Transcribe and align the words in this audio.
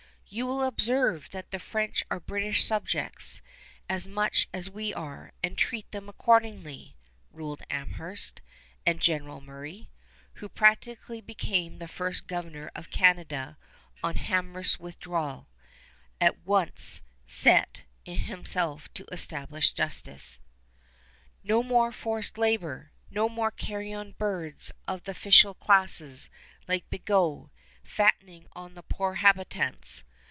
"You 0.33 0.45
will 0.45 0.63
observe 0.63 1.29
that 1.31 1.51
the 1.51 1.59
French 1.59 2.05
are 2.09 2.17
British 2.21 2.63
subjects 2.63 3.41
as 3.89 4.07
much 4.07 4.47
as 4.53 4.69
we 4.69 4.93
are, 4.93 5.33
and 5.43 5.57
treat 5.57 5.91
them 5.91 6.07
accordingly," 6.07 6.95
ruled 7.33 7.61
Amherst; 7.69 8.39
and 8.85 9.01
General 9.01 9.41
Murray, 9.41 9.89
who 10.35 10.47
practically 10.47 11.19
became 11.19 11.79
the 11.79 11.87
first 11.89 12.27
governor 12.27 12.71
of 12.73 12.89
Canada 12.89 13.57
on 14.01 14.15
Amherst's 14.17 14.79
withdrawal, 14.79 15.49
at 16.21 16.39
once 16.47 17.01
set 17.27 17.81
himself 18.05 18.87
to 18.93 19.03
establish 19.11 19.73
justice. 19.73 20.39
[Illustration: 21.43 21.43
MAJOR 21.43 21.43
ROBERT 21.43 21.43
ROGERS] 21.43 21.49
No 21.49 21.69
more 21.77 21.91
forced 21.91 22.37
labor! 22.37 22.91
No 23.09 23.27
more 23.27 23.51
carrion 23.51 24.13
birds 24.17 24.71
of 24.87 25.03
the 25.03 25.11
official 25.11 25.53
classes, 25.55 26.29
like 26.69 26.89
Bigot, 26.89 27.49
fattening 27.83 28.47
on 28.53 28.75
the 28.75 28.83
poor 28.83 29.15
habitants! 29.15 30.05